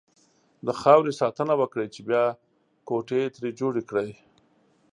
د 0.65 0.69
خاورې 0.81 1.13
ساتنه 1.21 1.53
وکړئ! 1.61 1.87
چې 1.95 2.01
بيا 2.09 2.25
کوټې 2.87 3.21
ترې 3.35 3.49
جوړې 3.59 3.81
کړئ. 3.89 4.11